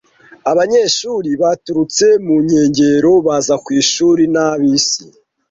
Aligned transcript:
Abanyeshuri 0.51 1.29
baturutse 1.41 2.05
mu 2.25 2.35
nkengero 2.45 3.11
baza 3.25 3.55
ku 3.63 3.69
ishuri 3.81 4.23
na 4.33 4.47
bisi. 4.59 5.01